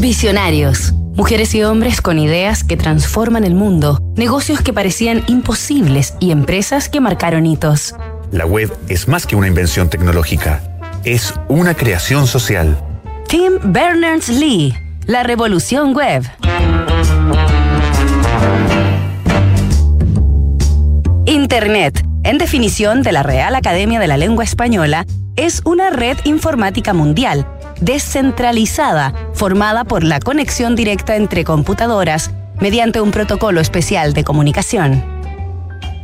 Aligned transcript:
Visionarios. 0.00 0.94
Mujeres 1.14 1.54
y 1.54 1.62
hombres 1.62 2.00
con 2.00 2.18
ideas 2.18 2.64
que 2.64 2.78
transforman 2.78 3.44
el 3.44 3.54
mundo, 3.54 4.00
negocios 4.16 4.62
que 4.62 4.72
parecían 4.72 5.22
imposibles 5.26 6.14
y 6.20 6.30
empresas 6.30 6.88
que 6.88 7.00
marcaron 7.00 7.44
hitos. 7.44 7.94
La 8.32 8.46
web 8.46 8.74
es 8.88 9.08
más 9.08 9.26
que 9.26 9.36
una 9.36 9.46
invención 9.46 9.90
tecnológica, 9.90 10.62
es 11.04 11.34
una 11.48 11.74
creación 11.74 12.26
social. 12.26 12.82
Tim 13.28 13.58
Berners-Lee, 13.62 14.74
la 15.04 15.22
revolución 15.22 15.94
web. 15.94 16.24
Internet, 21.26 22.02
en 22.22 22.38
definición 22.38 23.02
de 23.02 23.12
la 23.12 23.22
Real 23.22 23.54
Academia 23.54 24.00
de 24.00 24.06
la 24.06 24.16
Lengua 24.16 24.44
Española, 24.44 25.04
es 25.36 25.60
una 25.66 25.90
red 25.90 26.16
informática 26.24 26.94
mundial, 26.94 27.46
descentralizada, 27.80 29.14
formada 29.32 29.84
por 29.84 30.04
la 30.04 30.20
conexión 30.20 30.76
directa 30.76 31.16
entre 31.16 31.44
computadoras 31.44 32.30
mediante 32.60 33.00
un 33.00 33.10
protocolo 33.10 33.60
especial 33.60 34.12
de 34.12 34.24
comunicación. 34.24 35.02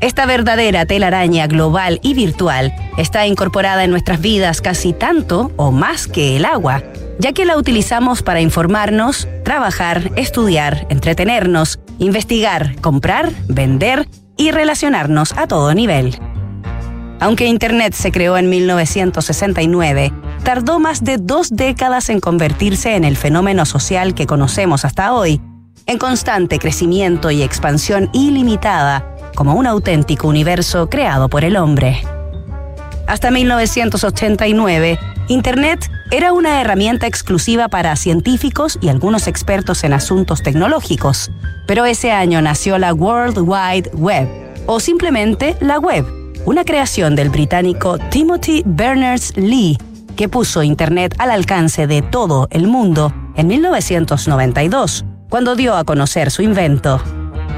Esta 0.00 0.26
verdadera 0.26 0.84
telaraña 0.84 1.46
global 1.46 2.00
y 2.02 2.14
virtual 2.14 2.74
está 2.98 3.26
incorporada 3.26 3.84
en 3.84 3.90
nuestras 3.90 4.20
vidas 4.20 4.60
casi 4.60 4.92
tanto 4.92 5.52
o 5.56 5.72
más 5.72 6.06
que 6.06 6.36
el 6.36 6.44
agua, 6.44 6.82
ya 7.18 7.32
que 7.32 7.46
la 7.46 7.56
utilizamos 7.56 8.22
para 8.22 8.40
informarnos, 8.40 9.26
trabajar, 9.42 10.12
estudiar, 10.16 10.86
entretenernos, 10.90 11.78
investigar, 11.98 12.76
comprar, 12.82 13.32
vender 13.48 14.06
y 14.36 14.50
relacionarnos 14.50 15.32
a 15.32 15.46
todo 15.46 15.72
nivel. 15.72 16.18
Aunque 17.18 17.46
Internet 17.46 17.94
se 17.94 18.12
creó 18.12 18.36
en 18.36 18.50
1969, 18.50 20.12
tardó 20.46 20.78
más 20.78 21.02
de 21.02 21.18
dos 21.18 21.48
décadas 21.50 22.08
en 22.08 22.20
convertirse 22.20 22.94
en 22.94 23.02
el 23.02 23.16
fenómeno 23.16 23.66
social 23.66 24.14
que 24.14 24.28
conocemos 24.28 24.84
hasta 24.84 25.12
hoy, 25.12 25.40
en 25.86 25.98
constante 25.98 26.60
crecimiento 26.60 27.32
y 27.32 27.42
expansión 27.42 28.08
ilimitada, 28.12 29.16
como 29.34 29.54
un 29.54 29.66
auténtico 29.66 30.28
universo 30.28 30.88
creado 30.88 31.28
por 31.28 31.42
el 31.42 31.56
hombre. 31.56 32.00
Hasta 33.08 33.32
1989, 33.32 35.00
Internet 35.26 35.90
era 36.12 36.32
una 36.32 36.60
herramienta 36.60 37.08
exclusiva 37.08 37.66
para 37.66 37.96
científicos 37.96 38.78
y 38.80 38.88
algunos 38.88 39.26
expertos 39.26 39.82
en 39.82 39.94
asuntos 39.94 40.44
tecnológicos, 40.44 41.32
pero 41.66 41.86
ese 41.86 42.12
año 42.12 42.40
nació 42.40 42.78
la 42.78 42.94
World 42.94 43.38
Wide 43.38 43.90
Web, 43.94 44.28
o 44.66 44.78
simplemente 44.78 45.56
la 45.58 45.80
web, 45.80 46.06
una 46.44 46.64
creación 46.64 47.16
del 47.16 47.30
británico 47.30 47.98
Timothy 48.10 48.62
Berners-Lee, 48.64 49.76
que 50.16 50.28
puso 50.28 50.62
Internet 50.62 51.14
al 51.18 51.30
alcance 51.30 51.86
de 51.86 52.02
todo 52.02 52.48
el 52.50 52.66
mundo 52.66 53.12
en 53.36 53.46
1992, 53.46 55.04
cuando 55.28 55.54
dio 55.54 55.76
a 55.76 55.84
conocer 55.84 56.30
su 56.30 56.42
invento. 56.42 57.00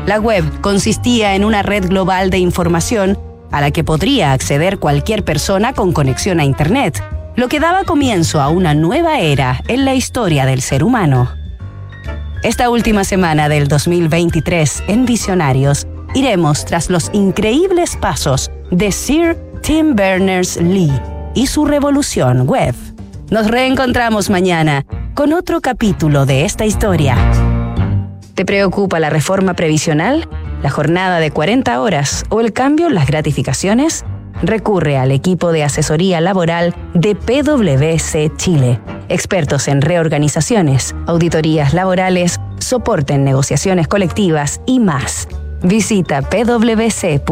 La 0.07 0.19
web 0.19 0.45
consistía 0.61 1.35
en 1.35 1.45
una 1.45 1.63
red 1.63 1.89
global 1.89 2.31
de 2.31 2.39
información 2.39 3.19
a 3.51 3.61
la 3.61 3.71
que 3.71 3.85
podría 3.85 4.33
acceder 4.33 4.79
cualquier 4.79 5.25
persona 5.25 5.73
con 5.73 5.93
conexión 5.93 6.41
a 6.41 6.45
Internet, 6.45 7.03
lo 7.37 7.49
que 7.49 7.61
daba 7.61 7.85
comienzo 7.85 8.41
a 8.41 8.49
una 8.49 8.75
nueva 8.75 9.21
era 9.21 9.63
en 9.69 9.85
la 9.85 9.95
historia 9.95 10.45
del 10.45 10.61
ser 10.61 10.85
humano. 10.85 11.33
Esta 12.43 12.69
última 12.69 13.05
semana 13.05 13.49
del 13.49 13.69
2023 13.69 14.85
en 14.89 15.07
Visionarios, 15.07 15.87
iremos 16.15 16.65
tras 16.65 16.91
los 16.91 17.11
increíbles 17.13 17.97
pasos 17.97 18.51
de 18.71 18.93
Sir 18.93 19.37
Tim 19.63 19.95
Berners-Lee 19.95 21.18
y 21.39 21.47
su 21.47 21.65
revolución 21.67 22.49
web. 22.49 22.75
Nos 23.31 23.47
reencontramos 23.47 24.29
mañana 24.29 24.85
con 25.15 25.33
otro 25.33 25.61
capítulo 25.61 26.27
de 26.27 26.45
esta 26.45 26.67
historia. 26.67 27.17
¿Te 28.35 28.45
preocupa 28.45 28.99
la 28.99 29.09
reforma 29.09 29.55
previsional, 29.55 30.29
la 30.65 30.71
jornada 30.71 31.21
de 31.21 31.31
40 31.31 31.81
horas 31.81 32.25
o 32.29 32.41
el 32.41 32.53
cambio 32.53 32.89
en 32.89 32.97
las 32.97 33.07
gratificaciones? 33.07 34.05
Recurre 34.43 34.99
al 34.99 35.13
equipo 35.13 35.53
de 35.53 35.63
asesoría 35.63 36.21
laboral 36.21 36.75
de 36.95 37.15
PwC 37.15 38.37
Chile, 38.37 38.81
expertos 39.09 39.69
en 39.69 39.81
reorganizaciones, 39.81 40.97
auditorías 41.07 41.73
laborales, 41.73 42.41
soporte 42.59 43.15
en 43.15 43.23
negociaciones 43.23 43.87
colectivas 43.87 44.61
y 44.67 44.81
más. 44.81 45.29
Visita 45.63 46.21
pwc.cl. 46.23 47.29